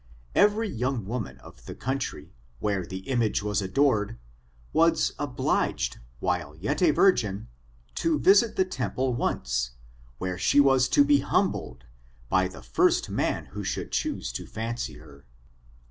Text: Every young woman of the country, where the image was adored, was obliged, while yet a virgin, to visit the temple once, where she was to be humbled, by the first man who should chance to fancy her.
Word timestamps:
Every 0.33 0.67
young 0.67 1.05
woman 1.05 1.37
of 1.41 1.65
the 1.67 1.75
country, 1.75 2.33
where 2.57 2.87
the 2.87 3.07
image 3.07 3.43
was 3.43 3.61
adored, 3.61 4.17
was 4.73 5.13
obliged, 5.19 5.99
while 6.19 6.55
yet 6.55 6.81
a 6.81 6.89
virgin, 6.89 7.49
to 8.01 8.17
visit 8.17 8.55
the 8.55 8.65
temple 8.65 9.13
once, 9.13 9.73
where 10.17 10.39
she 10.39 10.59
was 10.59 10.89
to 10.89 11.05
be 11.05 11.19
humbled, 11.19 11.85
by 12.29 12.47
the 12.47 12.63
first 12.63 13.11
man 13.11 13.45
who 13.53 13.63
should 13.63 13.91
chance 13.91 14.31
to 14.31 14.47
fancy 14.47 14.93
her. 14.95 15.23